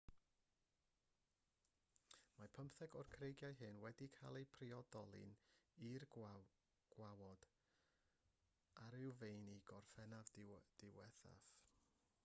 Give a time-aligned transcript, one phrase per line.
[2.39, 5.21] mae pymtheg o'r creigiau hyn wedi cael eu priodoli
[5.91, 7.47] i'r gawod
[8.89, 11.49] awyrfeini gorffennaf diwethaf